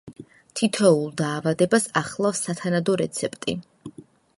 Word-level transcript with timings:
თითოეულ 0.61 1.11
დაავადებას 1.21 1.87
ახლავს 2.03 2.45
სათანადო 2.49 3.01
რეცეპტი. 3.07 3.61